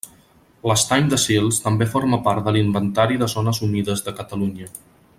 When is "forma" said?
1.93-2.19